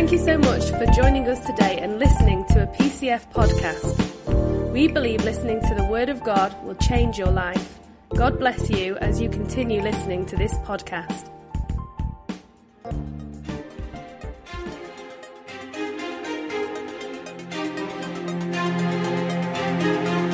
Thank 0.00 0.12
you 0.12 0.18
so 0.18 0.38
much 0.38 0.70
for 0.70 0.86
joining 0.86 1.28
us 1.28 1.44
today 1.44 1.78
and 1.78 1.98
listening 1.98 2.46
to 2.46 2.62
a 2.62 2.66
PCF 2.68 3.30
podcast. 3.34 4.72
We 4.72 4.88
believe 4.88 5.22
listening 5.24 5.60
to 5.60 5.74
the 5.74 5.84
Word 5.84 6.08
of 6.08 6.24
God 6.24 6.56
will 6.64 6.74
change 6.76 7.18
your 7.18 7.30
life. 7.30 7.78
God 8.16 8.38
bless 8.38 8.70
you 8.70 8.96
as 8.96 9.20
you 9.20 9.28
continue 9.28 9.82
listening 9.82 10.24
to 10.24 10.36
this 10.36 10.54
podcast. 10.60 11.28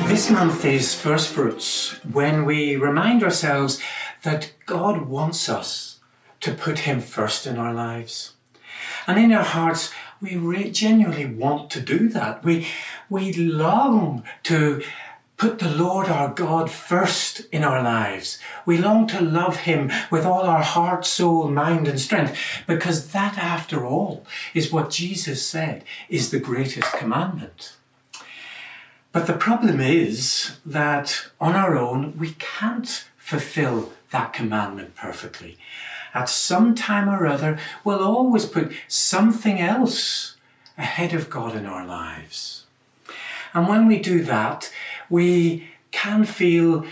This 0.07 0.31
month 0.31 0.63
is 0.63 0.95
First 0.95 1.27
Fruits 1.27 2.01
when 2.05 2.45
we 2.45 2.77
remind 2.77 3.21
ourselves 3.21 3.81
that 4.23 4.53
God 4.65 5.09
wants 5.09 5.49
us 5.49 5.99
to 6.39 6.53
put 6.53 6.79
Him 6.79 7.01
first 7.01 7.45
in 7.45 7.57
our 7.57 7.73
lives. 7.73 8.36
And 9.07 9.17
in 9.17 9.31
our 9.31 9.43
hearts, 9.43 9.91
we 10.21 10.35
re- 10.35 10.69
genuinely 10.69 11.25
want 11.25 11.71
to 11.71 11.79
do 11.79 12.09
that. 12.09 12.43
We, 12.43 12.67
we 13.09 13.33
long 13.33 14.23
to 14.43 14.83
put 15.37 15.59
the 15.59 15.69
Lord 15.69 16.07
our 16.07 16.33
God 16.33 16.69
first 16.69 17.41
in 17.51 17.63
our 17.63 17.81
lives. 17.81 18.39
We 18.65 18.77
long 18.77 19.07
to 19.07 19.21
love 19.21 19.57
Him 19.57 19.91
with 20.11 20.25
all 20.25 20.41
our 20.41 20.63
heart, 20.63 21.05
soul, 21.05 21.47
mind, 21.47 21.87
and 21.87 21.99
strength, 21.99 22.37
because 22.65 23.11
that, 23.11 23.37
after 23.37 23.85
all, 23.85 24.25
is 24.53 24.71
what 24.71 24.89
Jesus 24.89 25.45
said 25.47 25.83
is 26.09 26.31
the 26.31 26.39
greatest 26.39 26.91
commandment. 26.93 27.75
But 29.11 29.27
the 29.27 29.33
problem 29.33 29.79
is 29.79 30.57
that 30.65 31.27
on 31.39 31.55
our 31.55 31.77
own, 31.77 32.17
we 32.17 32.35
can't 32.39 33.05
fulfill 33.17 33.93
that 34.11 34.33
commandment 34.33 34.95
perfectly. 34.95 35.57
At 36.13 36.29
some 36.29 36.75
time 36.75 37.09
or 37.09 37.27
other, 37.27 37.59
we'll 37.83 38.03
always 38.03 38.45
put 38.45 38.71
something 38.87 39.59
else 39.59 40.35
ahead 40.77 41.13
of 41.13 41.29
God 41.29 41.55
in 41.55 41.65
our 41.65 41.85
lives. 41.85 42.65
And 43.53 43.67
when 43.67 43.87
we 43.87 43.99
do 43.99 44.23
that, 44.23 44.71
we 45.09 45.69
can 45.91 46.25
feel 46.25 46.85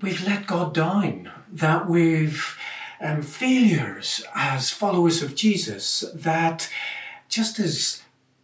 we've 0.00 0.24
let 0.26 0.46
God 0.46 0.72
down, 0.74 1.30
that 1.52 1.88
we've 1.88 2.56
um, 3.00 3.22
failures 3.22 4.24
as 4.34 4.70
followers 4.70 5.22
of 5.22 5.34
Jesus, 5.34 6.04
that 6.14 6.70
just 7.28 7.58
as 7.58 8.02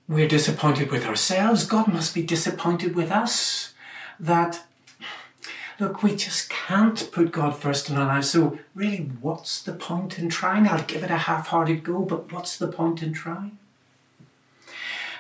we're 0.09 0.29
disappointed 0.29 0.91
with 0.91 1.07
ourselves, 1.07 1.67
God 1.67 1.89
must 1.89 2.15
be 2.15 2.23
disappointed 2.23 2.95
with 2.95 3.11
us. 3.11 3.73
That, 4.21 4.63
look, 5.79 6.03
we 6.03 6.17
just 6.17 6.49
can't 6.51 7.11
put 7.13 7.33
God 7.33 7.57
first 7.57 7.91
in 7.91 7.97
our 7.97 8.07
lives. 8.07 8.31
So, 8.31 8.59
really, 8.75 9.11
what's 9.21 9.63
the 9.63 9.73
point 9.73 10.19
in 10.19 10.29
trying? 10.29 10.69
I'll 10.69 10.83
give 10.83 11.03
it 11.03 11.11
a 11.11 11.19
half 11.19 11.49
hearted 11.49 11.85
go, 11.85 12.01
but 12.01 12.33
what's 12.33 12.57
the 12.57 12.69
point 12.69 13.03
in 13.03 13.13
trying? 13.13 13.59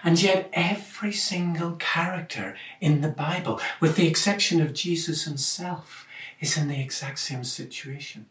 And 0.02 0.22
yet, 0.22 0.50
every 0.52 1.12
single 1.12 1.72
character 1.72 2.56
in 2.80 3.00
the 3.00 3.08
Bible, 3.08 3.60
with 3.80 3.96
the 3.96 4.06
exception 4.06 4.60
of 4.60 4.74
Jesus 4.74 5.24
himself, 5.24 6.06
is 6.40 6.56
in 6.56 6.68
the 6.68 6.80
exact 6.80 7.18
same 7.18 7.42
situation. 7.42 8.26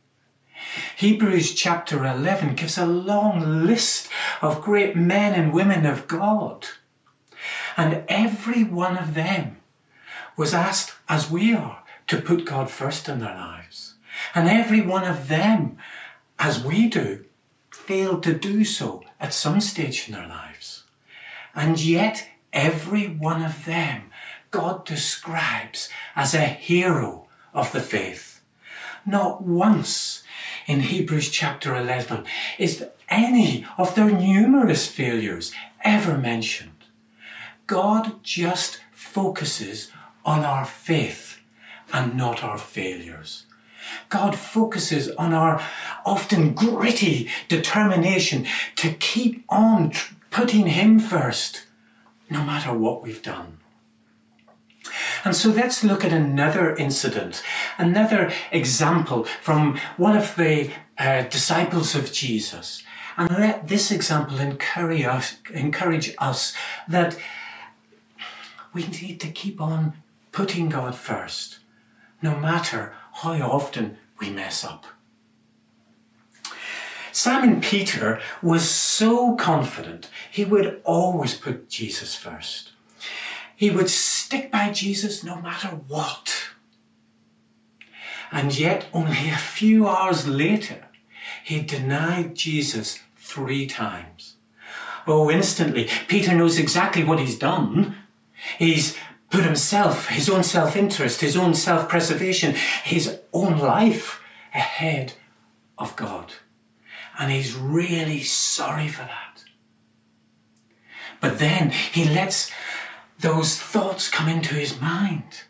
Hebrews 0.96 1.54
chapter 1.56 2.06
11 2.06 2.56
gives 2.56 2.78
a 2.78 2.86
long 2.86 3.66
list 3.66 4.08
of 4.42 4.62
great 4.62 4.96
men 4.96 5.34
and 5.34 5.52
women 5.52 5.86
of 5.86 6.08
God. 6.08 6.68
And 7.76 8.04
every 8.08 8.64
one 8.64 8.98
of 8.98 9.16
them 9.16 9.58
was 10.38 10.54
asked, 10.54 10.94
as 11.10 11.30
we 11.30 11.54
are, 11.54 11.83
to 12.08 12.22
put 12.22 12.46
God 12.46 12.70
first 12.70 13.10
in 13.10 13.20
their 13.20 13.36
lives. 13.36 13.96
And 14.36 14.48
every 14.48 14.82
one 14.82 15.04
of 15.04 15.28
them, 15.28 15.78
as 16.40 16.64
we 16.64 16.88
do, 16.88 17.26
failed 17.72 18.24
to 18.24 18.34
do 18.34 18.64
so 18.64 19.04
at 19.20 19.34
some 19.34 19.60
stage 19.62 20.08
in 20.08 20.14
their 20.14 20.28
lives. 20.28 20.84
And 21.56 21.80
yet, 21.80 22.28
every 22.52 23.08
one 23.08 23.44
of 23.44 23.66
them, 23.66 24.12
God 24.52 24.86
describes 24.86 25.90
as 26.16 26.34
a 26.34 26.42
hero 26.42 27.28
of 27.54 27.72
the 27.72 27.82
faith. 27.82 28.42
Not 29.06 29.44
once 29.44 30.24
in 30.68 30.82
Hebrews 30.82 31.30
chapter 31.30 31.76
11 31.76 32.26
is 32.58 32.86
any 33.10 33.66
of 33.78 33.96
their 33.96 34.10
numerous 34.10 34.88
failures 34.88 35.52
ever 35.84 36.18
mentioned. 36.18 36.72
God 37.68 38.24
just 38.24 38.80
focuses 38.92 39.92
on 40.26 40.44
our 40.46 40.66
faith 40.66 41.40
and 41.94 42.18
not 42.18 42.44
our 42.44 42.58
failures. 42.58 43.46
God 44.10 44.36
focuses 44.36 45.10
on 45.12 45.34
our 45.34 45.62
often 46.06 46.54
gritty 46.54 47.30
determination 47.48 48.46
to 48.78 48.94
keep 48.94 49.46
on 49.50 49.94
putting 50.32 50.68
Him 50.68 51.00
first, 51.00 51.68
no 52.30 52.44
matter 52.44 52.74
what 52.74 53.04
we've 53.04 53.22
done. 53.22 53.60
And 55.24 55.36
so 55.36 55.50
let's 55.50 55.84
look 55.84 56.04
at 56.04 56.12
another 56.12 56.76
incident, 56.76 57.42
another 57.78 58.32
example 58.52 59.24
from 59.42 59.80
one 59.96 60.18
of 60.18 60.36
the 60.36 60.72
uh, 60.98 61.24
disciples 61.24 61.96
of 61.96 62.12
Jesus. 62.12 62.84
And 63.16 63.30
let 63.30 63.68
this 63.68 63.92
example 63.92 64.40
encourage 64.40 65.06
us, 65.06 65.38
encourage 65.54 66.14
us 66.18 66.54
that 66.88 67.18
we 68.74 68.88
need 68.88 69.20
to 69.22 69.28
keep 69.28 69.62
on 69.62 69.94
putting 70.32 70.70
God 70.70 70.96
first, 70.96 71.60
no 72.24 72.36
matter 72.38 72.94
how 73.12 73.34
often 73.42 73.98
we 74.20 74.30
mess 74.32 74.64
up. 74.64 74.86
Simon 77.12 77.62
Peter 77.62 78.20
was 78.42 78.68
so 78.68 79.36
confident 79.36 80.10
he 80.32 80.44
would 80.44 80.82
always 80.84 81.36
put 81.36 81.70
Jesus 81.70 82.16
first. 82.16 82.72
He 83.56 83.70
would 83.70 83.90
stick 83.90 84.52
by 84.52 84.72
Jesus 84.72 85.24
no 85.24 85.40
matter 85.40 85.68
what. 85.68 86.50
And 88.32 88.58
yet, 88.58 88.88
only 88.94 89.30
a 89.30 89.38
few 89.38 89.88
hours 89.88 90.28
later, 90.28 90.88
he 91.44 91.62
denied 91.62 92.34
Jesus 92.34 93.00
three 93.16 93.68
times. 93.68 94.38
Oh, 95.06 95.30
instantly, 95.30 95.88
Peter 96.08 96.34
knows 96.34 96.58
exactly 96.58 97.04
what 97.04 97.20
he's 97.20 97.38
done. 97.38 97.96
He's 98.58 98.98
put 99.34 99.44
himself, 99.44 100.10
his 100.10 100.30
own 100.30 100.44
self 100.44 100.76
interest, 100.76 101.22
his 101.22 101.36
own 101.36 101.56
self 101.56 101.90
preservation, 101.90 102.54
his 102.84 103.18
own 103.34 103.58
life 103.58 104.22
ahead 104.54 105.14
of 105.76 105.96
God. 105.96 106.34
And 107.18 107.32
he's 107.32 107.56
really 107.56 108.22
sorry 108.22 108.88
for 108.88 109.02
that. 109.02 109.44
But 111.20 111.40
then 111.40 111.72
he 111.72 112.06
lets 112.06 112.52
those 113.20 113.58
thoughts 113.58 114.08
come 114.08 114.30
into 114.30 114.54
his 114.54 114.80
mind. 114.80 115.46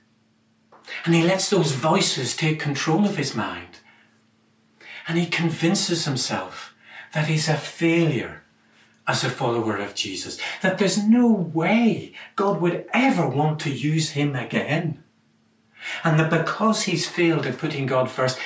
And 1.06 1.14
he 1.14 1.24
lets 1.24 1.50
those 1.50 1.74
voices 1.74 2.38
take 2.38 2.62
control 2.62 3.04
of 3.04 3.18
his 3.18 3.36
mind. 3.36 3.80
And 5.10 5.18
he 5.18 5.26
convinces 5.26 6.06
himself 6.06 6.74
that 7.14 7.28
he's 7.28 7.50
a 7.50 7.58
failure 7.58 8.43
as 9.08 9.24
a 9.24 9.30
follower 9.30 9.78
of 9.78 9.96
Jesus, 9.96 10.40
that 10.62 10.78
there's 10.78 11.04
no 11.04 11.28
way 11.32 12.14
God 12.36 12.62
would 12.62 12.86
ever 12.94 13.28
want 13.28 13.60
to 13.62 13.70
use 13.70 14.12
him 14.12 14.36
again. 14.36 15.04
And 16.04 16.20
that 16.20 16.30
because 16.30 16.84
he's 16.84 17.08
failed 17.08 17.46
at 17.46 17.58
putting 17.58 17.86
God 17.86 18.10
first, 18.10 18.40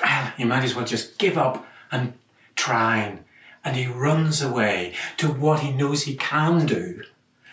well, 0.00 0.32
he 0.36 0.44
might 0.44 0.64
as 0.64 0.74
well 0.74 0.84
just 0.84 1.18
give 1.18 1.36
up 1.36 1.66
and 1.90 2.14
try. 2.54 3.18
And 3.64 3.76
he 3.76 3.86
runs 3.86 4.40
away 4.40 4.94
to 5.16 5.26
what 5.26 5.60
he 5.60 5.72
knows 5.72 6.04
he 6.04 6.14
can 6.14 6.66
do, 6.66 7.02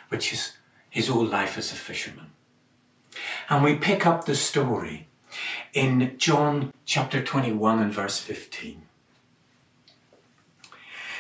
which 0.10 0.32
is 0.32 0.54
his 0.90 1.08
whole 1.08 1.26
life 1.26 1.58
as 1.58 1.72
a 1.72 1.76
fisherman. 1.76 2.28
And 3.50 3.64
we 3.64 3.76
pick 3.76 4.06
up 4.06 4.26
the 4.26 4.36
story 4.36 5.08
in 5.74 6.16
John 6.18 6.72
chapter 6.86 7.24
21 7.24 7.80
and 7.80 7.92
verse 7.92 8.20
15. 8.20 8.84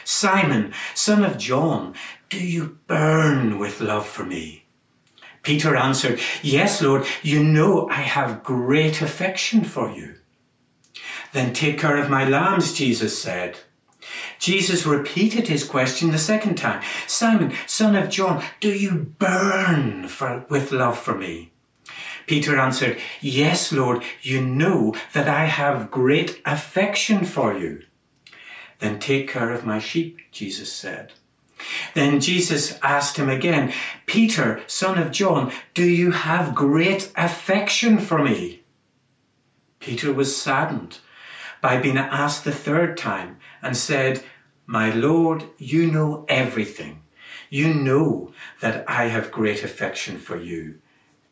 Simon, 0.03 0.73
son 0.93 1.23
of 1.23 1.37
John, 1.37 1.93
do 2.29 2.39
you 2.39 2.77
burn 2.87 3.59
with 3.59 3.81
love 3.81 4.07
for 4.07 4.25
me? 4.25 4.65
Peter 5.43 5.75
answered, 5.75 6.19
Yes, 6.41 6.81
Lord, 6.81 7.05
you 7.21 7.43
know 7.43 7.89
I 7.89 8.01
have 8.01 8.43
great 8.43 9.01
affection 9.01 9.63
for 9.63 9.91
you. 9.91 10.15
Then 11.33 11.53
take 11.53 11.79
care 11.79 11.97
of 11.97 12.09
my 12.09 12.27
lambs, 12.27 12.73
Jesus 12.73 13.21
said. 13.21 13.59
Jesus 14.39 14.85
repeated 14.85 15.47
his 15.47 15.63
question 15.63 16.11
the 16.11 16.17
second 16.17 16.55
time. 16.55 16.81
Simon, 17.07 17.53
son 17.67 17.95
of 17.95 18.09
John, 18.09 18.43
do 18.59 18.73
you 18.73 19.13
burn 19.19 20.07
for, 20.07 20.45
with 20.49 20.71
love 20.71 20.97
for 20.97 21.15
me? 21.15 21.51
Peter 22.27 22.57
answered, 22.57 22.97
Yes, 23.21 23.71
Lord, 23.71 24.03
you 24.21 24.41
know 24.41 24.95
that 25.13 25.27
I 25.27 25.45
have 25.45 25.91
great 25.91 26.41
affection 26.45 27.25
for 27.25 27.57
you. 27.57 27.83
Then 28.83 28.99
take 28.99 29.29
care 29.29 29.53
of 29.53 29.65
my 29.65 29.79
sheep, 29.79 30.19
Jesus 30.29 30.69
said. 30.69 31.13
Then 31.93 32.19
Jesus 32.19 32.77
asked 32.83 33.15
him 33.15 33.29
again, 33.29 33.71
Peter, 34.07 34.61
son 34.67 34.99
of 34.99 35.09
John, 35.09 35.53
do 35.73 35.85
you 35.85 36.11
have 36.11 36.53
great 36.53 37.09
affection 37.15 37.97
for 37.97 38.21
me? 38.21 38.63
Peter 39.79 40.11
was 40.11 40.35
saddened 40.35 40.97
by 41.61 41.77
being 41.77 41.97
asked 41.97 42.43
the 42.43 42.51
third 42.51 42.97
time 42.97 43.37
and 43.61 43.77
said, 43.77 44.21
My 44.65 44.89
Lord, 44.93 45.45
you 45.57 45.89
know 45.89 46.25
everything. 46.27 47.03
You 47.49 47.73
know 47.73 48.33
that 48.59 48.83
I 48.85 49.05
have 49.05 49.31
great 49.31 49.63
affection 49.63 50.17
for 50.17 50.35
you. 50.35 50.81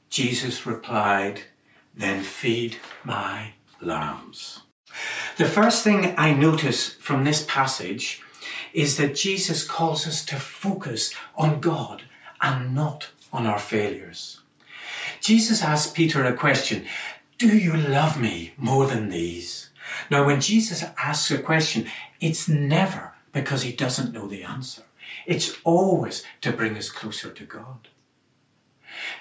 Jesus 0.09 0.65
replied, 0.65 1.41
Then 1.93 2.23
feed 2.23 2.77
my 3.03 3.55
lambs. 3.81 4.61
The 5.37 5.45
first 5.45 5.83
thing 5.83 6.13
I 6.17 6.33
notice 6.33 6.93
from 6.93 7.23
this 7.23 7.45
passage 7.47 8.21
is 8.73 8.97
that 8.97 9.15
Jesus 9.15 9.63
calls 9.67 10.07
us 10.07 10.23
to 10.25 10.35
focus 10.35 11.13
on 11.35 11.59
God 11.59 12.03
and 12.41 12.73
not 12.73 13.09
on 13.31 13.45
our 13.45 13.59
failures. 13.59 14.41
Jesus 15.19 15.63
asked 15.63 15.95
Peter 15.95 16.23
a 16.25 16.33
question 16.33 16.85
Do 17.37 17.57
you 17.57 17.75
love 17.75 18.19
me 18.19 18.53
more 18.57 18.87
than 18.87 19.09
these? 19.09 19.69
Now, 20.09 20.25
when 20.25 20.41
Jesus 20.41 20.83
asks 20.97 21.31
a 21.31 21.37
question, 21.37 21.87
it's 22.19 22.47
never 22.47 23.13
because 23.31 23.63
he 23.63 23.71
doesn't 23.71 24.13
know 24.13 24.27
the 24.27 24.43
answer. 24.43 24.83
It's 25.25 25.57
always 25.63 26.23
to 26.41 26.51
bring 26.51 26.77
us 26.77 26.89
closer 26.89 27.29
to 27.31 27.43
God. 27.45 27.87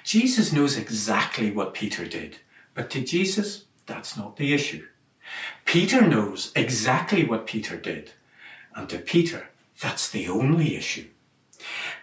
Jesus 0.05 0.53
knows 0.53 0.77
exactly 0.77 1.51
what 1.51 1.75
Peter 1.75 2.05
did, 2.05 2.39
but 2.75 2.91
to 2.91 3.01
Jesus, 3.01 3.65
that's 3.87 4.17
not 4.17 4.37
the 4.37 4.53
issue. 4.55 4.87
Peter 5.65 6.07
knows 6.07 6.53
exactly 6.57 7.25
what 7.25 7.47
Peter 7.47 7.77
did, 7.77 8.13
and 8.75 8.89
to 8.89 8.99
Peter, 8.99 9.49
that's 9.81 10.09
the 10.09 10.29
only 10.29 10.77
issue. 10.77 11.07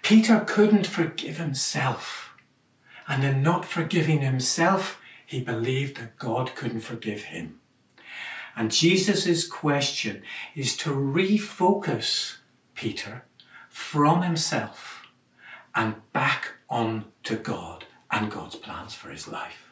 Peter 0.02 0.44
couldn't 0.48 0.88
forgive 0.88 1.38
himself, 1.38 2.34
and 3.08 3.24
in 3.24 3.42
not 3.42 3.66
forgiving 3.66 4.22
himself, 4.22 5.00
he 5.26 5.42
believed 5.42 5.98
that 5.98 6.18
God 6.18 6.56
couldn't 6.56 6.82
forgive 6.82 7.26
him. 7.26 7.60
And 8.56 8.72
Jesus' 8.72 9.48
question 9.48 10.24
is 10.56 10.76
to 10.78 10.90
refocus 10.90 12.38
Peter 12.74 13.26
from 13.70 14.24
himself 14.24 15.04
and 15.76 15.96
back 16.12 16.54
on 16.70 17.06
to 17.24 17.36
God 17.36 17.86
and 18.10 18.32
God's 18.32 18.56
plans 18.56 18.96
for 18.96 19.10
his 19.10 19.28
life. 19.28 19.67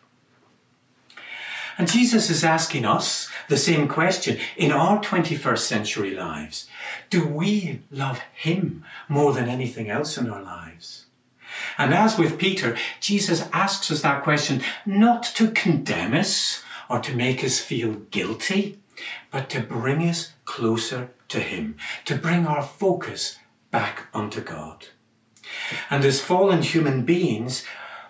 And 1.77 1.92
Jesus 1.92 2.30
is 2.30 2.44
asking 2.44 2.86
us 2.86 3.30
the 3.50 3.57
same 3.57 3.88
question 3.88 4.39
in 4.56 4.72
our 4.72 5.01
21st 5.01 5.60
century 5.60 6.12
lives. 6.12 6.68
Do 7.10 7.27
we 7.27 7.81
love 7.92 8.19
him 8.33 8.86
more 9.10 9.33
than 9.33 9.50
anything 9.50 9.89
else 9.89 10.18
in 10.18 10.30
our 10.30 10.42
lives? 10.42 11.06
And 11.77 11.94
as 11.94 12.18
with 12.18 12.38
Peter, 12.38 12.77
Jesus 13.00 13.48
asks 13.54 13.92
us 13.92 14.01
that 14.01 14.24
question 14.24 14.62
not 14.86 15.24
to 15.36 15.51
condemn 15.51 16.13
us 16.13 16.63
or 16.89 17.00
to 17.00 17.16
make 17.16 17.44
us 17.44 17.60
feel 17.60 17.94
guilty, 18.12 18.80
but 19.31 19.50
to 19.50 19.62
bring 19.62 20.07
us 20.07 20.33
closer 20.45 21.12
to 21.30 21.39
Him, 21.39 21.77
to 22.06 22.16
bring 22.16 22.45
our 22.45 22.63
focus 22.63 23.38
back 23.72 24.07
onto 24.13 24.42
God. 24.42 24.88
And 25.89 26.06
as 26.06 26.22
fallen 26.22 26.62
human 26.62 27.04
beings, 27.04 27.66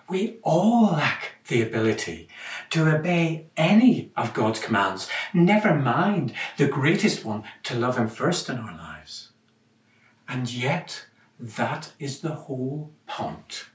we 0.10 0.38
all 0.44 0.92
lack 0.92 1.35
the 1.48 1.62
ability 1.62 2.28
to 2.72 2.96
obey 2.96 3.48
any 3.56 4.12
of 4.16 4.34
God's 4.34 4.60
commands, 4.60 5.10
never 5.34 5.76
mind 5.76 6.34
the 6.58 6.68
greatest 6.68 7.24
one, 7.24 7.44
to 7.64 7.76
love 7.76 7.98
Him 7.98 8.08
first 8.08 8.50
in 8.50 8.58
our 8.58 8.76
lives. 8.76 9.30
And 10.28 10.52
yet, 10.52 11.06
that 11.40 11.92
is 12.00 12.20
the 12.20 12.34
whole 12.34 12.92
point. 13.08 13.66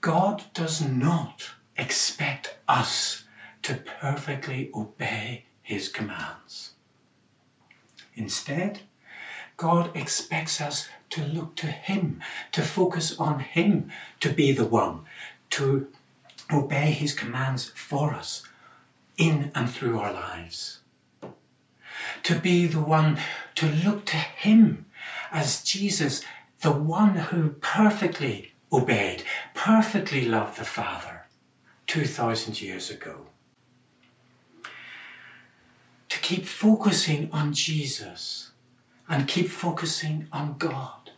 God 0.00 0.44
does 0.52 0.80
not 0.86 1.50
expect 1.76 2.58
us 2.68 3.24
to 3.62 3.74
perfectly 3.74 4.70
obey 4.74 5.46
his 5.62 5.88
commands. 5.88 6.72
Instead, 8.14 8.80
God 9.56 9.90
expects 9.96 10.60
us 10.60 10.88
to 11.10 11.24
look 11.24 11.56
to 11.56 11.68
him, 11.68 12.20
to 12.52 12.60
focus 12.60 13.18
on 13.18 13.40
him, 13.40 13.90
to 14.20 14.28
be 14.28 14.52
the 14.52 14.66
one, 14.66 15.04
to 15.54 15.86
obey 16.52 16.90
his 16.90 17.14
commands 17.14 17.70
for 17.76 18.12
us 18.12 18.42
in 19.16 19.52
and 19.54 19.70
through 19.70 20.00
our 20.00 20.12
lives. 20.12 20.80
To 22.24 22.40
be 22.40 22.66
the 22.66 22.80
one 22.80 23.20
to 23.54 23.66
look 23.66 24.04
to 24.06 24.16
him 24.16 24.86
as 25.30 25.62
Jesus, 25.62 26.24
the 26.62 26.72
one 26.72 27.14
who 27.30 27.50
perfectly 27.50 28.52
obeyed, 28.72 29.22
perfectly 29.54 30.24
loved 30.24 30.58
the 30.58 30.64
Father 30.64 31.26
2,000 31.86 32.60
years 32.60 32.90
ago. 32.90 33.26
To 36.08 36.18
keep 36.18 36.46
focusing 36.46 37.30
on 37.30 37.52
Jesus 37.52 38.50
and 39.08 39.28
keep 39.28 39.48
focusing 39.48 40.26
on 40.32 40.56
God, 40.58 41.12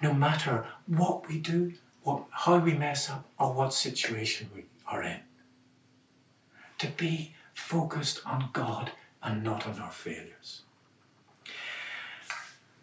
no 0.00 0.14
matter 0.14 0.64
what 0.86 1.28
we 1.28 1.38
do, 1.38 1.74
what, 2.02 2.24
how 2.30 2.58
we 2.58 2.74
mess 2.74 3.10
up, 3.10 3.26
or 3.38 3.52
what 3.52 3.74
situation 3.74 4.50
we 4.54 4.64
are 4.86 5.02
in. 5.02 5.20
To 6.78 6.88
be 6.88 7.34
focused 7.54 8.20
on 8.26 8.50
God 8.52 8.92
and 9.22 9.42
not 9.42 9.66
on 9.66 9.78
our 9.78 9.92
failures. 9.92 10.62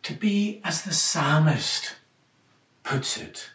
To 0.03 0.13
be, 0.13 0.61
as 0.63 0.83
the 0.83 0.93
psalmist 0.93 1.95
puts 2.83 3.17
it, 3.17 3.51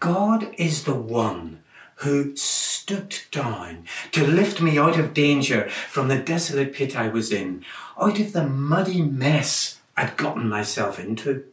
God 0.00 0.54
is 0.56 0.84
the 0.84 0.94
one 0.94 1.62
who 1.96 2.36
stooped 2.36 3.30
down 3.32 3.84
to 4.12 4.26
lift 4.26 4.60
me 4.60 4.78
out 4.78 4.98
of 4.98 5.14
danger 5.14 5.68
from 5.70 6.08
the 6.08 6.18
desolate 6.18 6.74
pit 6.74 6.96
I 6.96 7.08
was 7.08 7.32
in, 7.32 7.64
out 8.00 8.20
of 8.20 8.32
the 8.32 8.46
muddy 8.46 9.02
mess 9.02 9.80
I'd 9.96 10.16
gotten 10.16 10.48
myself 10.48 10.98
into. 10.98 11.44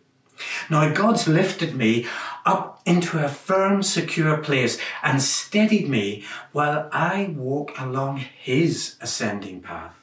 Now 0.70 0.94
God's 0.94 1.28
lifted 1.28 1.76
me 1.76 2.08
up 2.46 2.82
into 2.86 3.24
a 3.24 3.30
firm, 3.30 3.84
secure 3.84 4.38
place 4.38 4.78
and 5.02 5.22
steadied 5.22 5.90
me 5.90 6.24
while 6.52 6.90
I 6.92 7.34
walk 7.36 7.80
along 7.80 8.18
His 8.18 8.96
ascending 9.02 9.62
path. 9.62 9.96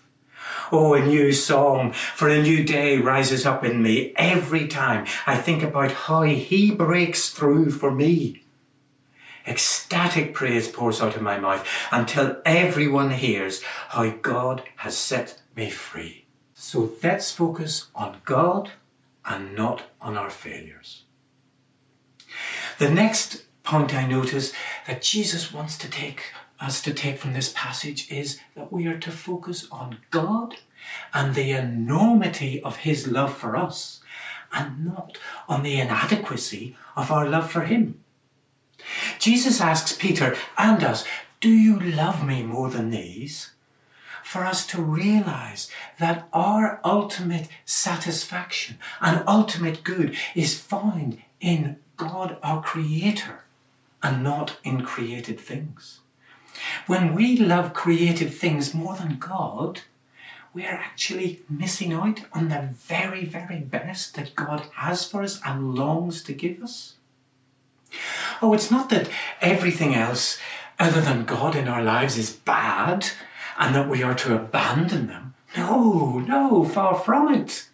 Oh, 0.72 0.94
a 0.94 1.04
new 1.04 1.32
song 1.32 1.92
for 1.92 2.28
a 2.28 2.42
new 2.42 2.64
day 2.64 2.96
rises 2.96 3.44
up 3.44 3.64
in 3.64 3.82
me 3.82 4.12
every 4.16 4.66
time 4.68 5.06
I 5.26 5.36
think 5.36 5.62
about 5.62 5.92
how 5.92 6.22
He 6.22 6.70
breaks 6.70 7.30
through 7.30 7.70
for 7.70 7.90
me. 7.90 8.44
Ecstatic 9.46 10.34
praise 10.34 10.68
pours 10.68 11.00
out 11.00 11.16
of 11.16 11.22
my 11.22 11.38
mouth 11.38 11.66
until 11.90 12.40
everyone 12.44 13.10
hears 13.10 13.62
how 13.88 14.10
God 14.10 14.62
has 14.76 14.96
set 14.96 15.40
me 15.56 15.70
free. 15.70 16.26
So 16.54 16.92
let's 17.02 17.32
focus 17.32 17.88
on 17.94 18.18
God 18.24 18.70
and 19.24 19.54
not 19.54 19.84
on 20.00 20.16
our 20.16 20.30
failures. 20.30 21.04
The 22.78 22.90
next 22.90 23.44
point 23.62 23.94
I 23.94 24.06
notice 24.06 24.52
that 24.86 25.02
Jesus 25.02 25.52
wants 25.52 25.76
to 25.78 25.90
take 25.90 26.32
us 26.58 26.82
to 26.82 26.92
take 26.92 27.18
from 27.18 27.32
this 27.32 27.52
passage 27.54 28.10
is 28.10 28.38
that 28.54 28.72
we 28.72 28.86
are 28.86 28.98
to 28.98 29.10
focus 29.10 29.66
on 29.70 29.98
God 30.10 30.56
and 31.14 31.34
the 31.34 31.52
enormity 31.52 32.62
of 32.62 32.78
his 32.78 33.06
love 33.06 33.36
for 33.36 33.56
us 33.56 34.00
and 34.52 34.84
not 34.84 35.18
on 35.48 35.62
the 35.62 35.80
inadequacy 35.80 36.76
of 36.96 37.10
our 37.10 37.28
love 37.28 37.50
for 37.50 37.62
him. 37.62 38.02
Jesus 39.18 39.60
asks 39.60 39.92
Peter 39.92 40.36
and 40.58 40.82
us, 40.82 41.04
Do 41.40 41.50
you 41.50 41.78
love 41.78 42.26
me 42.26 42.42
more 42.42 42.70
than 42.70 42.90
these? 42.90 43.52
For 44.30 44.44
us 44.44 44.64
to 44.68 44.80
realize 44.80 45.68
that 45.98 46.28
our 46.32 46.78
ultimate 46.84 47.48
satisfaction 47.64 48.78
and 49.00 49.24
ultimate 49.26 49.82
good 49.82 50.16
is 50.36 50.56
found 50.56 51.20
in 51.40 51.78
God, 51.96 52.36
our 52.40 52.62
Creator, 52.62 53.42
and 54.04 54.22
not 54.22 54.58
in 54.62 54.82
created 54.82 55.40
things. 55.40 55.98
When 56.86 57.12
we 57.12 57.36
love 57.36 57.74
created 57.74 58.32
things 58.32 58.72
more 58.72 58.94
than 58.94 59.18
God, 59.18 59.80
we 60.54 60.64
are 60.64 60.78
actually 60.78 61.40
missing 61.48 61.92
out 61.92 62.20
on 62.32 62.50
the 62.50 62.68
very, 62.72 63.24
very 63.24 63.58
best 63.58 64.14
that 64.14 64.36
God 64.36 64.68
has 64.76 65.04
for 65.04 65.24
us 65.24 65.40
and 65.44 65.74
longs 65.74 66.22
to 66.22 66.32
give 66.32 66.62
us. 66.62 66.94
Oh, 68.40 68.54
it's 68.54 68.70
not 68.70 68.90
that 68.90 69.10
everything 69.40 69.92
else 69.92 70.38
other 70.78 71.00
than 71.00 71.24
God 71.24 71.56
in 71.56 71.66
our 71.66 71.82
lives 71.82 72.16
is 72.16 72.30
bad 72.30 73.10
and 73.60 73.74
that 73.74 73.88
we 73.88 74.02
are 74.02 74.14
to 74.16 74.34
abandon 74.34 75.06
them. 75.06 75.34
No, 75.56 76.18
no, 76.18 76.64
far 76.64 76.96
from 76.98 77.32
it. 77.32 77.68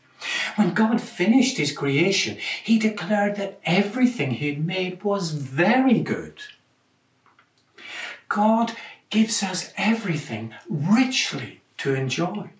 When 0.57 0.75
God 0.75 1.01
finished 1.01 1.57
his 1.57 1.73
creation, 1.73 2.37
he 2.63 2.79
declared 2.79 3.37
that 3.37 3.61
everything 3.65 4.33
he 4.33 4.51
had 4.51 4.67
made 4.67 5.03
was 5.03 5.31
very 5.31 6.01
good. 6.01 6.41
God 8.29 8.73
gives 9.09 9.43
us 9.43 9.73
everything 9.79 10.53
richly 10.69 11.61
to 11.79 11.95
enjoy. 11.95 12.51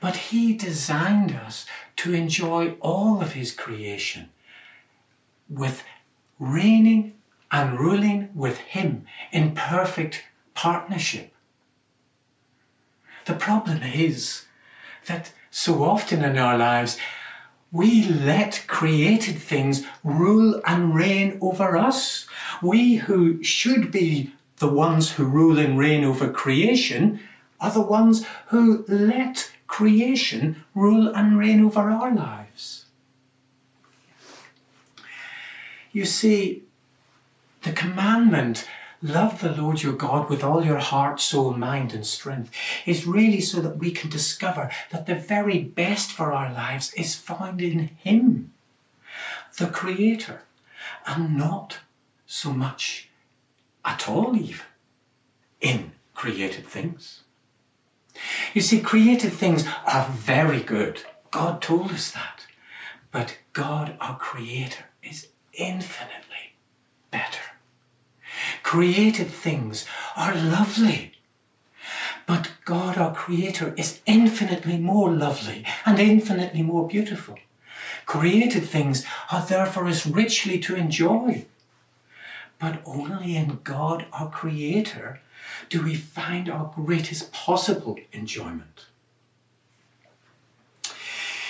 But 0.00 0.16
he 0.16 0.54
designed 0.54 1.32
us 1.32 1.66
to 1.96 2.14
enjoy 2.14 2.76
all 2.80 3.20
of 3.20 3.32
his 3.32 3.52
creation 3.52 4.30
with 5.48 5.84
reigning 6.38 7.14
and 7.50 7.78
ruling 7.78 8.30
with 8.34 8.58
Him 8.58 9.06
in 9.32 9.54
perfect 9.54 10.24
partnership. 10.54 11.32
The 13.26 13.34
problem 13.34 13.82
is 13.82 14.46
that 15.06 15.32
so 15.50 15.84
often 15.84 16.24
in 16.24 16.38
our 16.38 16.56
lives 16.56 16.96
we 17.72 18.04
let 18.04 18.64
created 18.68 19.38
things 19.38 19.84
rule 20.04 20.60
and 20.64 20.94
reign 20.94 21.36
over 21.40 21.76
us. 21.76 22.26
We 22.62 22.96
who 22.96 23.42
should 23.42 23.90
be 23.90 24.32
the 24.58 24.68
ones 24.68 25.12
who 25.12 25.24
rule 25.24 25.58
and 25.58 25.78
reign 25.78 26.04
over 26.04 26.30
creation 26.30 27.20
are 27.60 27.72
the 27.72 27.80
ones 27.80 28.24
who 28.48 28.84
let 28.88 29.50
creation 29.66 30.64
rule 30.74 31.08
and 31.08 31.36
reign 31.36 31.64
over 31.64 31.90
our 31.90 32.14
lives. 32.14 32.86
You 35.92 36.04
see, 36.04 36.62
the 37.62 37.72
commandment, 37.72 38.68
love 39.02 39.40
the 39.40 39.52
Lord 39.52 39.82
your 39.82 39.92
God 39.92 40.28
with 40.28 40.42
all 40.42 40.64
your 40.64 40.78
heart, 40.78 41.20
soul, 41.20 41.52
mind, 41.52 41.92
and 41.92 42.06
strength, 42.06 42.50
is 42.84 43.06
really 43.06 43.40
so 43.40 43.60
that 43.60 43.78
we 43.78 43.90
can 43.90 44.10
discover 44.10 44.70
that 44.90 45.06
the 45.06 45.14
very 45.14 45.58
best 45.58 46.12
for 46.12 46.32
our 46.32 46.52
lives 46.52 46.92
is 46.94 47.14
found 47.14 47.60
in 47.60 47.90
Him, 47.98 48.52
the 49.58 49.66
Creator, 49.66 50.42
and 51.06 51.36
not 51.36 51.78
so 52.26 52.52
much 52.52 53.08
at 53.84 54.08
all, 54.08 54.36
even 54.36 54.66
in 55.60 55.92
created 56.14 56.66
things. 56.66 57.22
You 58.54 58.62
see, 58.62 58.80
created 58.80 59.32
things 59.32 59.64
are 59.86 60.08
very 60.10 60.60
good. 60.60 61.02
God 61.30 61.60
told 61.60 61.92
us 61.92 62.10
that. 62.12 62.46
But 63.10 63.38
God, 63.52 63.96
our 64.00 64.16
Creator, 64.18 64.84
is 65.02 65.28
infinitely 65.52 66.56
better. 67.10 67.45
Created 68.66 69.28
things 69.28 69.86
are 70.16 70.34
lovely. 70.34 71.12
But 72.26 72.50
God, 72.64 72.98
our 72.98 73.14
Creator, 73.14 73.72
is 73.76 74.00
infinitely 74.06 74.76
more 74.76 75.08
lovely 75.08 75.64
and 75.84 76.00
infinitely 76.00 76.62
more 76.62 76.88
beautiful. 76.88 77.38
Created 78.06 78.64
things 78.64 79.06
are 79.30 79.46
there 79.46 79.66
for 79.66 79.86
us 79.86 80.04
richly 80.04 80.58
to 80.58 80.74
enjoy. 80.74 81.46
But 82.58 82.82
only 82.84 83.36
in 83.36 83.60
God, 83.62 84.06
our 84.12 84.30
Creator, 84.30 85.20
do 85.68 85.84
we 85.84 85.94
find 85.94 86.48
our 86.48 86.72
greatest 86.74 87.32
possible 87.32 87.96
enjoyment. 88.12 88.86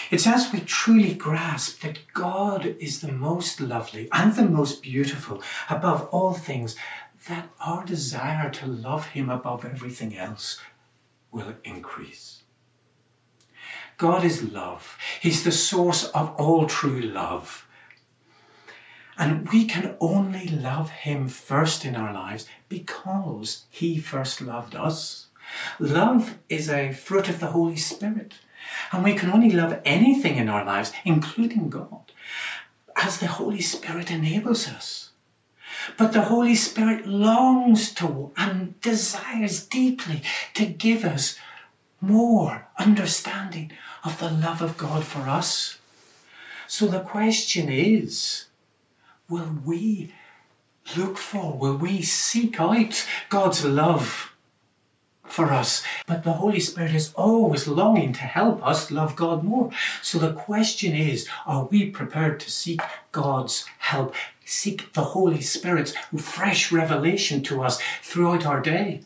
It's 0.09 0.27
as 0.27 0.53
we 0.53 0.61
truly 0.61 1.15
grasp 1.15 1.81
that 1.81 1.99
God 2.13 2.77
is 2.79 3.01
the 3.01 3.11
most 3.11 3.61
lovely 3.61 4.09
and 4.13 4.35
the 4.35 4.45
most 4.45 4.83
beautiful 4.83 5.43
above 5.69 6.09
all 6.13 6.33
things 6.33 6.77
that 7.29 7.51
our 7.61 7.85
desire 7.85 8.51
to 8.51 8.67
love 8.67 9.09
Him 9.09 9.31
above 9.31 9.65
everything 9.65 10.17
else 10.17 10.61
will 11.33 11.55
increase. 11.65 12.43
God 13.99 14.25
is 14.25 14.43
love. 14.43 14.99
He's 15.21 15.43
the 15.43 15.53
source 15.53 16.05
of 16.09 16.35
all 16.37 16.67
true 16.67 17.01
love. 17.01 17.67
And 19.19 19.49
we 19.49 19.65
can 19.65 19.97
only 20.01 20.47
love 20.47 20.91
Him 20.91 21.29
first 21.29 21.85
in 21.85 21.97
our 21.97 22.13
lives 22.13 22.47
because 22.69 23.65
He 23.71 23.99
first 23.99 24.43
loved 24.43 24.75
us. 24.75 25.27
Love 25.79 26.39
is 26.49 26.69
a 26.69 26.93
fruit 26.93 27.29
of 27.29 27.41
the 27.41 27.47
Holy 27.47 27.77
Spirit. 27.77 28.35
And 28.93 29.03
we 29.03 29.15
can 29.15 29.31
only 29.31 29.51
love 29.51 29.81
anything 29.85 30.37
in 30.37 30.49
our 30.49 30.65
lives, 30.65 30.93
including 31.05 31.71
God, 31.71 32.13
as 32.97 33.19
the 33.19 33.29
Holy 33.29 33.61
Spirit 33.61 34.11
enables 34.11 34.69
us. 34.69 35.06
But 35.97 36.13
the 36.13 36.23
Holy 36.23 36.55
Spirit 36.55 37.07
longs 37.07 37.93
to 37.95 38.33
and 38.37 38.81
desires 38.81 39.65
deeply 39.65 40.23
to 40.55 40.67
give 40.67 41.05
us 41.05 41.39
more 42.01 42.69
understanding 42.79 43.73
of 44.05 44.19
the 44.19 44.31
love 44.31 44.63
of 44.63 44.77
God 44.77 45.05
for 45.05 45.21
us. 45.21 45.79
So 46.67 46.87
the 46.87 47.01
question 47.01 47.69
is 47.69 48.47
will 49.29 49.59
we 49.65 50.13
look 50.97 51.19
for, 51.19 51.57
will 51.57 51.77
we 51.77 52.03
seek 52.03 52.61
out 52.61 53.07
God's 53.29 53.65
love? 53.65 54.33
for 55.29 55.53
us. 55.53 55.83
But 56.07 56.25
the 56.25 56.35
Holy 56.35 56.61
Spirit 56.61 56.95
is 56.95 57.13
always 57.15 57.67
longing 57.67 58.13
to 58.15 58.21
help 58.21 58.65
us 58.67 58.91
love 58.91 59.17
God 59.17 59.43
more. 59.43 59.71
So 60.03 60.19
the 60.19 60.33
question 60.33 60.95
is, 60.95 61.29
are 61.47 61.65
we 61.65 61.91
prepared 61.91 62.41
to 62.41 62.51
seek 62.51 62.81
God's 63.13 63.67
help? 63.79 64.15
Seek 64.49 64.93
the 64.93 65.03
Holy 65.03 65.41
Spirit's 65.41 65.93
fresh 66.17 66.71
revelation 66.71 67.43
to 67.43 67.65
us 67.65 67.83
throughout 68.01 68.47
our 68.47 68.61
day? 68.61 69.01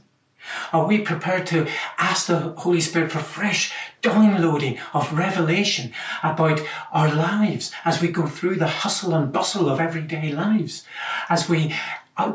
Are 0.71 0.87
we 0.87 0.99
prepared 0.99 1.47
to 1.47 1.67
ask 1.97 2.27
the 2.27 2.53
Holy 2.59 2.83
Spirit 2.83 3.11
for 3.11 3.21
fresh 3.21 3.73
downloading 4.03 4.79
of 4.93 5.17
revelation 5.17 5.95
about 6.23 6.61
our 6.93 7.11
lives 7.11 7.73
as 7.87 8.03
we 8.03 8.09
go 8.09 8.27
through 8.27 8.57
the 8.57 8.67
hustle 8.67 9.15
and 9.15 9.33
bustle 9.33 9.71
of 9.71 9.81
everyday 9.81 10.31
lives? 10.31 10.85
As 11.31 11.49
we 11.49 11.75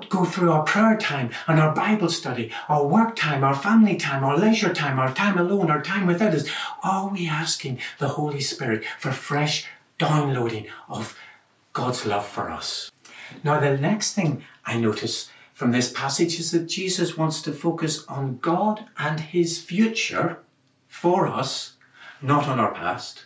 go 0.10 0.26
through 0.26 0.52
our 0.52 0.64
prayer 0.64 0.98
time 0.98 1.30
and 1.48 1.60
our 1.60 1.76
Bible 1.76 2.10
study, 2.10 2.52
our 2.68 2.88
work 2.88 3.16
time, 3.16 3.44
our 3.44 3.56
family 3.56 3.98
time, 3.98 4.24
our 4.24 4.36
leisure 4.36 4.74
time, 4.74 4.98
our 4.98 5.14
time 5.14 5.38
alone, 5.38 5.70
our 5.70 5.84
time 5.84 6.08
with 6.08 6.24
others, 6.24 6.50
are 6.84 7.08
we 7.10 7.28
asking 7.28 7.80
the 8.00 8.10
Holy 8.10 8.42
Spirit 8.42 8.84
for 8.98 9.12
fresh 9.12 9.68
downloading 10.00 10.66
of 10.90 11.16
God's 11.74 12.06
love 12.08 12.26
for 12.26 12.50
us? 12.50 12.90
Now, 13.44 13.60
the 13.60 13.78
next 13.78 14.14
thing 14.14 14.44
I 14.66 14.78
notice 14.78 15.30
from 15.54 15.72
this 15.72 15.92
passage 15.92 16.40
is 16.40 16.52
that 16.52 16.68
Jesus 16.68 17.18
wants 17.18 17.42
to 17.44 17.52
focus 17.52 18.06
on 18.08 18.40
God 18.40 18.86
and 18.98 19.20
His 19.20 19.62
future 19.62 20.40
for 20.88 21.28
us, 21.28 21.74
not 22.22 22.48
on 22.48 22.60
our 22.60 22.74
past. 22.74 23.26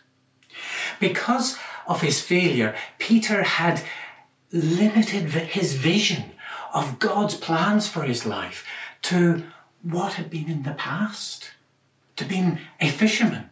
Because 1.00 1.58
of 1.88 2.02
his 2.02 2.22
failure, 2.22 2.76
Peter 2.98 3.44
had 3.44 3.82
limited 4.52 5.26
his 5.26 5.76
vision 5.76 6.32
of 6.74 7.00
God's 7.00 7.36
plans 7.36 7.88
for 7.88 8.04
his 8.04 8.26
life 8.26 8.66
to 9.04 9.44
what 9.82 10.14
had 10.14 10.30
been 10.30 10.50
in 10.50 10.64
the 10.64 10.74
past, 10.74 11.52
to 12.16 12.26
being 12.26 12.60
a 12.80 12.90
fisherman. 12.90 13.50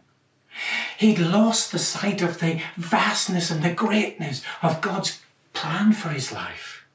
He'd 0.98 1.18
lost 1.18 1.72
the 1.72 1.78
sight 1.78 2.20
of 2.20 2.40
the 2.40 2.60
vastness 2.76 3.50
and 3.50 3.62
the 3.62 3.72
greatness 3.72 4.42
of 4.62 4.80
God's 4.80 5.20
plan 5.58 5.92
for 5.92 6.10
his 6.10 6.32
life. 6.32 6.86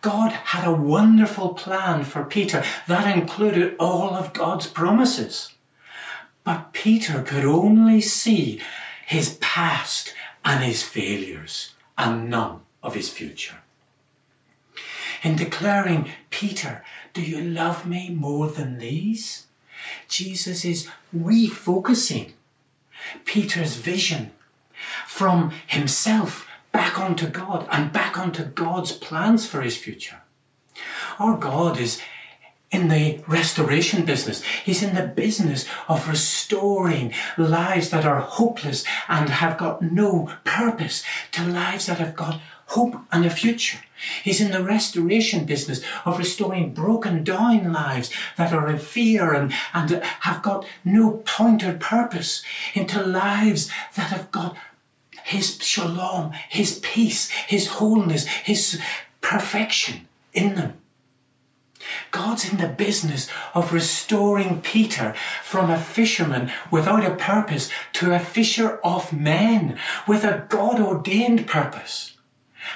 God 0.00 0.32
had 0.32 0.66
a 0.66 0.72
wonderful 0.72 1.54
plan 1.54 2.04
for 2.04 2.24
Peter 2.24 2.64
that 2.86 3.16
included 3.16 3.76
all 3.78 4.14
of 4.14 4.32
God's 4.32 4.66
promises. 4.66 5.52
But 6.44 6.72
Peter 6.72 7.22
could 7.22 7.44
only 7.44 8.00
see 8.00 8.60
his 9.06 9.36
past 9.40 10.14
and 10.44 10.64
his 10.64 10.82
failures 10.82 11.74
and 11.96 12.30
none 12.30 12.60
of 12.82 12.94
his 12.94 13.10
future 13.10 13.58
in 15.22 15.36
declaring, 15.36 16.10
Peter, 16.30 16.84
do 17.12 17.22
you 17.22 17.40
love 17.40 17.86
me 17.86 18.10
more 18.10 18.48
than 18.48 18.78
these? 18.78 19.46
Jesus 20.08 20.64
is 20.64 20.88
refocusing 21.14 22.32
Peter's 23.24 23.76
vision 23.76 24.32
from 25.06 25.52
himself 25.66 26.47
back 26.78 27.00
onto 27.00 27.26
God 27.26 27.66
and 27.72 27.92
back 27.92 28.16
onto 28.16 28.44
God's 28.44 28.92
plans 28.92 29.44
for 29.48 29.62
his 29.62 29.76
future. 29.76 30.20
Our 31.18 31.36
God 31.36 31.76
is 31.76 32.00
in 32.70 32.86
the 32.86 33.20
restoration 33.26 34.04
business. 34.04 34.44
He's 34.64 34.80
in 34.80 34.94
the 34.94 35.08
business 35.08 35.66
of 35.88 36.08
restoring 36.08 37.12
lives 37.36 37.90
that 37.90 38.04
are 38.04 38.20
hopeless 38.20 38.84
and 39.08 39.28
have 39.28 39.58
got 39.58 39.82
no 39.82 40.32
purpose 40.44 41.02
to 41.32 41.42
lives 41.42 41.86
that 41.86 41.98
have 41.98 42.14
got 42.14 42.40
hope 42.66 42.94
and 43.10 43.26
a 43.26 43.30
future. 43.30 43.80
He's 44.22 44.40
in 44.40 44.52
the 44.52 44.62
restoration 44.62 45.46
business 45.46 45.82
of 46.04 46.16
restoring 46.16 46.74
broken 46.74 47.24
down 47.24 47.72
lives 47.72 48.12
that 48.36 48.52
are 48.52 48.70
in 48.70 48.78
fear 48.78 49.34
and, 49.34 49.52
and 49.74 49.90
have 50.20 50.42
got 50.44 50.64
no 50.84 51.22
point 51.26 51.64
or 51.64 51.72
purpose 51.72 52.44
into 52.72 53.02
lives 53.02 53.68
that 53.96 54.10
have 54.10 54.30
got 54.30 54.56
his 55.28 55.62
shalom, 55.62 56.32
his 56.48 56.78
peace, 56.80 57.30
his 57.30 57.66
wholeness, 57.66 58.26
his 58.26 58.80
perfection 59.20 60.08
in 60.32 60.54
them. 60.54 60.74
God's 62.10 62.50
in 62.50 62.58
the 62.58 62.68
business 62.68 63.28
of 63.54 63.72
restoring 63.72 64.60
Peter 64.60 65.14
from 65.42 65.70
a 65.70 65.78
fisherman 65.78 66.50
without 66.70 67.04
a 67.04 67.14
purpose 67.14 67.70
to 67.94 68.14
a 68.14 68.18
fisher 68.18 68.78
of 68.82 69.12
men 69.12 69.78
with 70.06 70.24
a 70.24 70.46
God 70.48 70.80
ordained 70.80 71.46
purpose. 71.46 72.17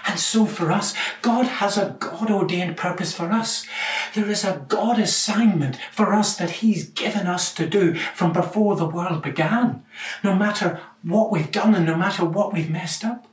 And 0.06 0.18
so 0.18 0.46
for 0.46 0.72
us, 0.72 0.94
God 1.22 1.46
has 1.46 1.76
a 1.76 1.96
God 1.99 2.30
ordained 2.30 2.76
purpose 2.76 3.12
for 3.14 3.30
us. 3.30 3.66
There 4.14 4.28
is 4.28 4.44
a 4.44 4.64
God 4.68 4.99
assignment 4.99 5.76
for 5.90 6.12
us 6.12 6.37
that 6.37 6.50
He's 6.50 6.88
given 6.88 7.26
us 7.26 7.52
to 7.54 7.68
do 7.68 7.94
from 7.94 8.32
before 8.32 8.76
the 8.76 8.87
world 8.87 9.22
began, 9.22 9.84
no 10.22 10.34
matter 10.34 10.80
what 11.02 11.30
we've 11.30 11.50
done 11.50 11.75
and 11.75 11.87
no 11.87 11.96
matter 11.96 12.25
what 12.25 12.52
we've 12.52 12.70
messed 12.70 13.04
up. 13.04 13.26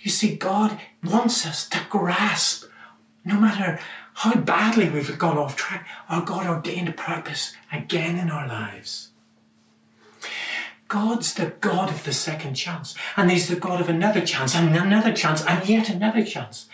You 0.00 0.10
see, 0.10 0.36
God 0.36 0.80
wants 1.02 1.44
us 1.44 1.68
to 1.70 1.80
grasp, 1.90 2.64
no 3.24 3.40
matter 3.40 3.80
how 4.14 4.34
badly 4.36 4.88
we've 4.88 5.18
gone 5.18 5.36
off 5.36 5.56
track, 5.56 5.86
our 6.08 6.24
God 6.24 6.46
ordained 6.46 6.96
purpose 6.96 7.54
again 7.72 8.16
in 8.16 8.30
our 8.30 8.46
lives. 8.46 9.10
God's 10.88 11.34
the 11.34 11.52
God 11.60 11.90
of 11.90 12.04
the 12.04 12.12
second 12.12 12.54
chance, 12.54 12.94
and 13.16 13.30
He's 13.30 13.48
the 13.48 13.56
God 13.56 13.80
of 13.80 13.88
another 13.88 14.24
chance, 14.24 14.54
and 14.54 14.74
another 14.76 15.12
chance, 15.12 15.44
and 15.44 15.68
yet 15.68 15.88
another 15.88 16.24
chance. 16.24 16.68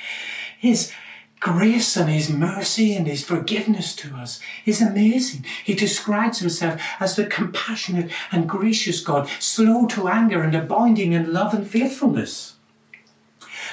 His 0.58 0.92
grace 1.40 1.96
and 1.96 2.08
His 2.08 2.30
mercy 2.30 2.94
and 2.94 3.06
His 3.06 3.24
forgiveness 3.24 3.96
to 3.96 4.14
us 4.14 4.38
is 4.64 4.80
amazing. 4.82 5.44
He 5.64 5.74
describes 5.74 6.38
Himself 6.38 6.80
as 7.00 7.16
the 7.16 7.26
compassionate 7.26 8.10
and 8.30 8.48
gracious 8.48 9.00
God, 9.00 9.28
slow 9.40 9.86
to 9.88 10.08
anger 10.08 10.42
and 10.42 10.54
abounding 10.54 11.12
in 11.12 11.32
love 11.32 11.54
and 11.54 11.66
faithfulness. 11.66 12.56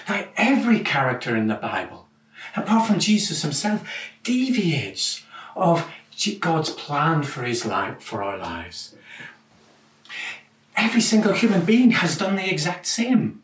Now, 0.08 0.26
every 0.38 0.80
character 0.80 1.36
in 1.36 1.48
the 1.48 1.56
Bible, 1.56 2.08
apart 2.56 2.88
from 2.88 3.00
Jesus 3.00 3.44
Himself, 3.44 3.88
deviates 4.24 5.24
of 5.56 5.88
God's 6.40 6.72
plan 6.72 7.24
for 7.24 7.44
His 7.44 7.66
life, 7.66 8.02
for 8.02 8.24
our 8.24 8.38
lives. 8.38 8.96
Every 10.80 11.02
single 11.02 11.34
human 11.34 11.66
being 11.66 11.92
has 11.92 12.18
done 12.18 12.38
the 12.38 12.50
exact 12.50 12.86
same. 12.86 13.44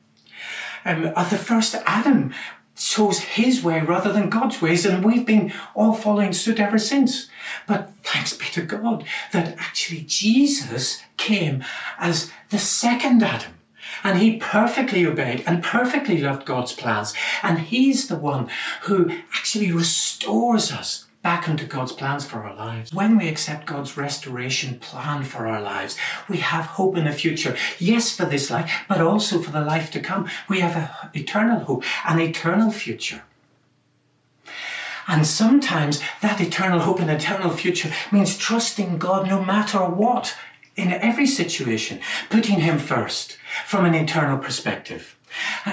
Um, 0.85 1.03
the 1.03 1.37
first 1.37 1.75
Adam 1.85 2.33
chose 2.77 3.19
his 3.19 3.61
way 3.61 3.81
rather 3.81 4.13
than 4.13 4.29
God's 4.29 4.61
ways, 4.61 4.85
and 4.85 5.03
we've 5.03 5.25
been 5.25 5.53
all 5.73 5.93
following 5.93 6.31
suit 6.31 6.61
ever 6.61 6.77
since. 6.77 7.27
But 7.67 7.91
thanks 8.03 8.31
be 8.33 8.45
to 8.45 8.61
God 8.61 9.03
that 9.33 9.57
actually 9.57 10.01
Jesus 10.07 11.03
came 11.17 11.63
as 11.99 12.31
the 12.51 12.57
second 12.57 13.21
Adam. 13.21 13.51
And 14.03 14.19
he 14.19 14.37
perfectly 14.37 15.05
obeyed 15.05 15.43
and 15.45 15.63
perfectly 15.63 16.19
loved 16.19 16.45
God's 16.45 16.71
plans. 16.71 17.13
And 17.43 17.59
he's 17.59 18.07
the 18.07 18.17
one 18.17 18.49
who 18.83 19.09
actually 19.33 19.71
restores 19.71 20.71
us 20.71 21.04
back 21.25 21.47
into 21.47 21.65
God's 21.65 21.91
plans 21.91 22.23
for 22.23 22.43
our 22.43 22.55
lives. 22.55 22.93
When 22.93 23.17
we 23.17 23.27
accept 23.27 23.65
God's 23.65 23.97
restoration 23.97 24.77
plan 24.77 25.23
for 25.23 25.47
our 25.47 25.59
lives, 25.59 25.97
we 26.29 26.37
have 26.37 26.65
hope 26.77 26.95
in 26.95 27.05
the 27.05 27.11
future. 27.11 27.57
Yes, 27.79 28.15
for 28.15 28.25
this 28.25 28.51
life, 28.51 28.71
but 28.87 29.01
also 29.01 29.39
for 29.39 29.49
the 29.49 29.65
life 29.65 29.89
to 29.93 29.99
come. 29.99 30.29
We 30.47 30.59
have 30.59 30.75
an 30.75 31.09
eternal 31.19 31.61
hope, 31.61 31.83
an 32.07 32.19
eternal 32.19 32.69
future. 32.69 33.23
And 35.07 35.25
sometimes 35.25 35.99
that 36.21 36.39
eternal 36.39 36.81
hope 36.81 36.99
and 36.99 37.09
eternal 37.09 37.49
future 37.49 37.91
means 38.11 38.37
trusting 38.37 38.99
God 38.99 39.27
no 39.27 39.43
matter 39.43 39.79
what 39.79 40.37
in 40.75 40.93
every 40.93 41.25
situation, 41.25 42.01
putting 42.29 42.59
Him 42.59 42.77
first 42.77 43.39
from 43.65 43.85
an 43.85 43.95
eternal 43.95 44.37
perspective. 44.37 45.14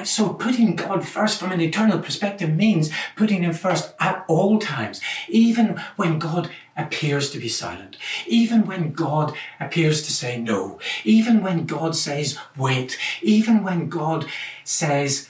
So 0.04 0.32
putting 0.34 0.76
God 0.76 1.06
first 1.06 1.38
from 1.38 1.52
an 1.52 1.60
eternal 1.60 1.98
perspective 1.98 2.54
means 2.54 2.90
putting 3.16 3.42
Him 3.42 3.52
first 3.52 3.94
at 4.00 4.24
all 4.28 4.58
times, 4.58 5.00
even 5.28 5.80
when 5.96 6.18
God 6.18 6.50
appears 6.76 7.30
to 7.30 7.38
be 7.38 7.48
silent, 7.48 7.96
even 8.26 8.66
when 8.66 8.92
God 8.92 9.34
appears 9.60 10.02
to 10.02 10.12
say 10.12 10.40
no, 10.40 10.78
even 11.04 11.42
when 11.42 11.66
God 11.66 11.94
says 11.94 12.38
wait, 12.56 12.98
even 13.22 13.62
when 13.62 13.88
God 13.88 14.26
says 14.64 15.28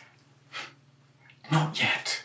not 1.50 1.80
yet, 1.80 2.24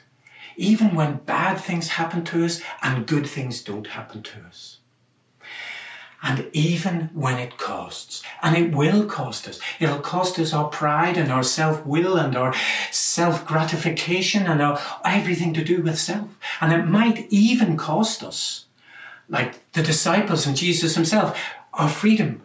even 0.55 0.95
when 0.95 1.17
bad 1.17 1.59
things 1.59 1.89
happen 1.89 2.23
to 2.25 2.45
us 2.45 2.61
and 2.81 3.05
good 3.05 3.27
things 3.27 3.61
don't 3.61 3.87
happen 3.87 4.23
to 4.23 4.39
us. 4.41 4.79
And 6.23 6.49
even 6.51 7.09
when 7.13 7.37
it 7.37 7.57
costs, 7.57 8.23
and 8.41 8.57
it 8.57 8.73
will 8.73 9.05
cost 9.05 9.47
us, 9.47 9.59
it'll 9.79 9.99
cost 9.99 10.39
us 10.39 10.51
our 10.51 10.67
pride 10.67 11.15
and 11.15 11.31
our 11.31 11.43
self 11.43 11.85
will 11.85 12.17
and 12.17 12.35
our 12.35 12.55
self 12.91 13.45
gratification 13.45 14.47
and 14.47 14.61
our, 14.61 14.79
everything 15.05 15.53
to 15.53 15.63
do 15.63 15.81
with 15.81 15.99
self. 15.99 16.37
And 16.59 16.73
it 16.73 16.85
might 16.85 17.27
even 17.29 17.77
cost 17.77 18.23
us, 18.23 18.65
like 19.29 19.71
the 19.73 19.83
disciples 19.83 20.47
and 20.47 20.57
Jesus 20.57 20.95
himself, 20.95 21.39
our 21.73 21.89
freedom 21.89 22.41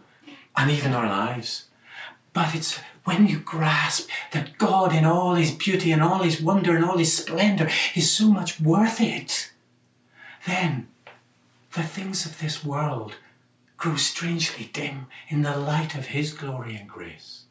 and 0.55 0.69
even 0.69 0.93
our 0.93 1.07
lives. 1.07 1.65
But 2.31 2.55
it's 2.55 2.79
when 3.03 3.27
you 3.27 3.39
grasp 3.39 4.09
that 4.31 4.57
God, 4.57 4.93
in 4.93 5.05
all 5.05 5.35
His 5.35 5.51
beauty 5.51 5.91
and 5.91 6.01
all 6.01 6.23
His 6.23 6.41
wonder 6.41 6.75
and 6.75 6.85
all 6.85 6.97
His 6.97 7.15
splendor, 7.15 7.69
is 7.95 8.11
so 8.11 8.29
much 8.29 8.59
worth 8.61 9.01
it, 9.01 9.51
then 10.47 10.87
the 11.73 11.83
things 11.83 12.25
of 12.25 12.39
this 12.39 12.63
world 12.63 13.15
grow 13.77 13.95
strangely 13.95 14.69
dim 14.71 15.07
in 15.29 15.41
the 15.41 15.57
light 15.57 15.95
of 15.95 16.07
His 16.07 16.33
glory 16.33 16.75
and 16.75 16.89
grace. 16.89 17.43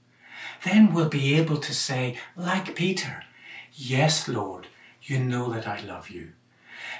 Then 0.64 0.92
we'll 0.92 1.08
be 1.08 1.34
able 1.34 1.58
to 1.58 1.74
say, 1.74 2.18
like 2.36 2.74
Peter, 2.76 3.24
Yes, 3.74 4.28
Lord, 4.28 4.66
you 5.02 5.18
know 5.18 5.52
that 5.52 5.66
I 5.66 5.80
love 5.80 6.10
you. 6.10 6.32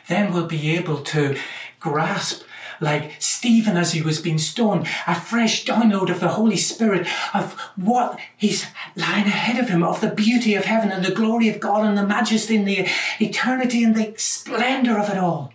Then 0.09 0.33
we'll 0.33 0.47
be 0.47 0.75
able 0.77 0.99
to 0.99 1.37
grasp, 1.79 2.43
like 2.81 3.13
Stephen 3.21 3.77
as 3.77 3.93
he 3.93 4.03
was 4.03 4.21
being 4.21 4.39
stoned, 4.39 4.89
a 5.07 5.15
fresh 5.15 5.65
download 5.65 6.11
of 6.11 6.21
the 6.21 6.29
Holy 6.29 6.57
Spirit 6.57 7.07
of 7.35 7.53
what 7.77 8.19
he's 8.37 8.67
lying 8.97 9.27
ahead 9.27 9.63
of 9.63 9.69
him, 9.69 9.83
of 9.83 10.01
the 10.01 10.11
beauty 10.11 10.55
of 10.55 10.65
heaven 10.65 10.91
and 10.91 11.05
the 11.05 11.15
glory 11.15 11.49
of 11.49 11.61
God 11.61 11.85
and 11.85 11.97
the 11.97 12.07
majesty 12.07 12.57
and 12.57 12.67
the 12.67 12.89
eternity 13.21 13.85
and 13.85 13.95
the 13.95 14.15
splendor 14.17 14.99
of 14.99 15.11
it 15.11 15.19
all. 15.19 15.53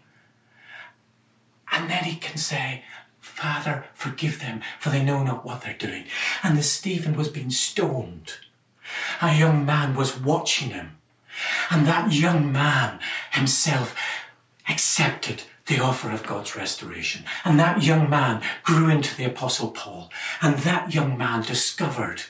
And 1.71 1.89
then 1.89 2.06
he 2.06 2.15
can 2.15 2.38
say, 2.38 2.84
Father, 3.38 3.86
forgive 3.93 4.39
them, 4.39 4.63
for 4.80 4.89
they 4.89 5.04
know 5.04 5.21
not 5.21 5.45
what 5.45 5.62
they're 5.62 5.76
doing. 5.76 6.06
And 6.41 6.58
as 6.58 6.71
Stephen 6.71 7.15
was 7.15 7.30
being 7.30 7.52
stoned, 7.52 8.34
a 9.21 9.38
young 9.38 9.63
man 9.63 9.93
was 9.95 10.19
watching 10.19 10.71
him. 10.71 10.97
And 11.69 11.86
that 11.86 12.12
young 12.12 12.52
man 12.52 13.00
himself 13.32 13.95
accepted 14.67 15.43
the 15.67 15.80
offer 15.80 16.10
of 16.10 16.26
God's 16.26 16.56
restoration. 16.56 17.26
And 17.45 17.60
that 17.60 17.84
young 17.84 18.10
man 18.10 18.41
grew 18.63 18.89
into 18.89 19.15
the 19.15 19.26
Apostle 19.26 19.69
Paul. 19.69 20.10
And 20.41 20.58
that 20.60 20.95
young 20.95 21.15
man 21.15 21.43
discovered, 21.43 22.23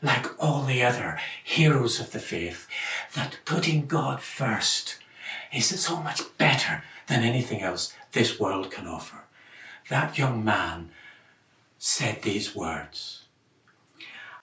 like 0.00 0.40
all 0.40 0.62
the 0.62 0.84
other 0.84 1.18
heroes 1.42 1.98
of 1.98 2.12
the 2.12 2.20
faith, 2.20 2.68
that 3.14 3.40
putting 3.44 3.86
God 3.86 4.20
first 4.20 4.98
is 5.52 5.66
so 5.80 6.00
much 6.00 6.22
better 6.38 6.84
than 7.08 7.24
anything 7.24 7.62
else 7.62 7.92
this 8.12 8.38
world 8.38 8.70
can 8.70 8.86
offer 8.86 9.21
that 9.92 10.16
young 10.16 10.42
man 10.42 10.88
said 11.78 12.22
these 12.22 12.56
words. 12.56 13.24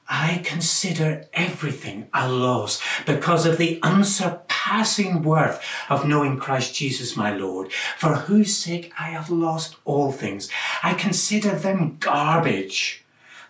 I 0.08 0.42
consider 0.46 1.26
everything 1.34 2.08
a 2.14 2.32
loss 2.32 2.80
because 3.08 3.48
of 3.48 3.58
the 3.58 3.80
unsurpassing 3.82 5.24
worth 5.24 5.60
of 5.90 6.08
knowing 6.08 6.38
Christ 6.38 6.76
Jesus 6.76 7.18
my 7.18 7.36
Lord, 7.36 7.72
for 7.98 8.14
whose 8.14 8.56
sake 8.56 8.94
I 9.00 9.10
have 9.10 9.32
lost 9.32 9.76
all 9.86 10.12
things. 10.12 10.50
I 10.84 10.94
consider 10.94 11.52
them 11.56 11.98
garbage 12.00 13.04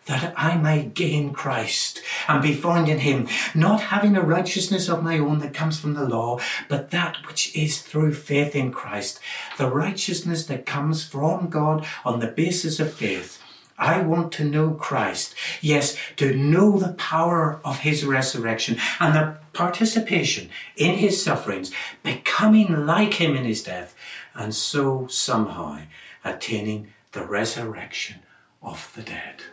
that 0.10 0.34
I 0.36 0.58
may 0.58 0.86
gain 0.86 1.34
Christ 1.34 2.02
and 2.28 2.42
be 2.42 2.56
found 2.56 2.90
in 2.90 3.00
him, 3.00 3.28
not 3.54 3.80
having 3.80 4.18
a 4.18 4.24
righteousness 4.24 4.90
of 4.90 5.04
my 5.04 5.20
own 5.20 5.38
that 5.40 5.54
comes 5.54 5.80
from 5.80 5.94
the 5.94 6.10
law, 6.10 6.40
but 6.68 6.90
that 6.90 7.18
which 7.28 7.56
is 7.56 7.84
through 7.84 8.16
faith 8.16 8.56
in 8.56 8.72
Christ, 8.72 9.20
the 9.60 9.70
righteousness 9.70 10.48
that 10.48 10.66
comes 10.66 11.06
from 11.06 11.50
God 11.50 11.86
on 12.04 12.20
the 12.20 12.28
basis 12.28 12.80
of 12.80 12.92
faith. 12.92 13.40
I 13.78 14.02
want 14.02 14.34
to 14.34 14.44
know 14.44 14.72
Christ. 14.72 15.36
Yes, 15.62 15.96
to 16.18 16.36
know 16.36 16.80
the 16.80 16.94
power 16.94 17.62
of 17.64 17.80
his 17.80 18.04
resurrection 18.04 18.78
and 19.00 19.16
the 19.16 19.38
participation 19.54 20.50
in 20.76 20.96
his 20.96 21.24
sufferings, 21.24 21.72
becoming 22.02 22.88
like 22.88 23.14
him 23.14 23.36
in 23.36 23.46
his 23.46 23.64
death, 23.64 23.96
and 24.34 24.56
so 24.56 25.06
somehow 25.06 25.82
attaining 26.26 26.88
the 27.12 27.24
resurrection 27.24 28.22
of 28.64 28.92
the 28.96 29.04
dead. 29.04 29.44